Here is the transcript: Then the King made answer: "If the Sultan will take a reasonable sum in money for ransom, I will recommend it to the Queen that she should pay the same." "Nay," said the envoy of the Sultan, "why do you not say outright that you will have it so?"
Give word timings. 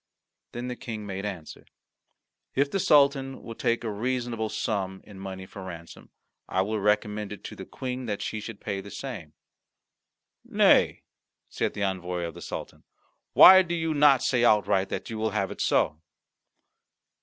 Then 0.53 0.67
the 0.67 0.75
King 0.75 1.05
made 1.05 1.27
answer: 1.27 1.63
"If 2.55 2.71
the 2.71 2.79
Sultan 2.79 3.43
will 3.43 3.53
take 3.53 3.83
a 3.83 3.91
reasonable 3.91 4.49
sum 4.49 5.01
in 5.03 5.19
money 5.19 5.45
for 5.45 5.63
ransom, 5.63 6.09
I 6.49 6.63
will 6.63 6.79
recommend 6.79 7.31
it 7.31 7.43
to 7.43 7.55
the 7.55 7.67
Queen 7.67 8.07
that 8.07 8.23
she 8.23 8.39
should 8.39 8.59
pay 8.59 8.81
the 8.81 8.89
same." 8.89 9.33
"Nay," 10.43 11.03
said 11.49 11.75
the 11.75 11.83
envoy 11.83 12.23
of 12.23 12.33
the 12.33 12.41
Sultan, 12.41 12.83
"why 13.33 13.61
do 13.61 13.75
you 13.75 13.93
not 13.93 14.23
say 14.23 14.43
outright 14.43 14.89
that 14.89 15.11
you 15.11 15.19
will 15.19 15.29
have 15.37 15.51
it 15.51 15.61
so?" 15.61 16.01